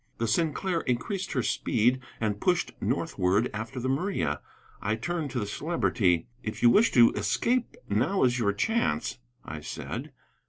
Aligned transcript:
The 0.17 0.27
Sinclair 0.27 0.79
increased 0.81 1.33
her 1.33 1.43
speed 1.43 1.99
and 2.19 2.41
pushed 2.41 2.71
northward 2.81 3.51
after 3.53 3.79
the 3.79 3.87
Maria. 3.87 4.41
I 4.81 4.95
turned 4.95 5.29
to 5.29 5.39
the 5.39 5.45
Celebrity. 5.45 6.25
"If 6.41 6.63
you 6.63 6.71
wish 6.71 6.91
to 6.93 7.11
escape, 7.11 7.77
now 7.87 8.23
is 8.23 8.39
your 8.39 8.51
chance," 8.51 9.19
I 9.45 9.59
said. 9.61 10.11